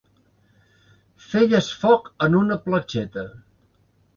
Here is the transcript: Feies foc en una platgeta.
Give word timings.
Feies 1.27 1.69
foc 1.83 2.09
en 2.29 2.39
una 2.41 2.59
platgeta. 2.67 3.29